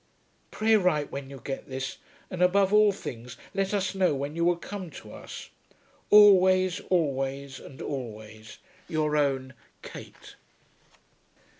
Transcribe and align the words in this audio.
Pray 0.49 0.75
write 0.77 1.11
when 1.11 1.29
you 1.29 1.39
get 1.43 1.69
this, 1.69 1.99
and 2.31 2.41
above 2.41 2.73
all 2.73 2.91
things 2.91 3.37
let 3.53 3.71
us 3.71 3.93
know 3.93 4.15
when 4.15 4.35
you 4.35 4.43
will 4.43 4.55
come 4.55 4.89
to 4.89 5.13
us. 5.13 5.51
Always, 6.09 6.79
always, 6.89 7.59
and 7.59 7.79
always, 7.83 8.57
Your 8.89 9.15
own 9.15 9.53
KATE. 9.83 10.37